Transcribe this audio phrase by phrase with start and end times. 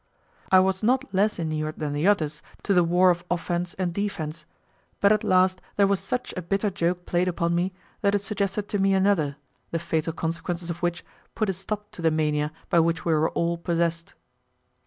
[0.51, 4.45] I was not less inured than the others to the war of offence and defence,
[4.99, 8.67] but at last there was such a bitter joke played upon me that it suggested
[8.69, 9.35] to me another,
[9.69, 13.29] the fatal consequences of which put a stop to the mania by which we were
[13.29, 14.15] all possessed.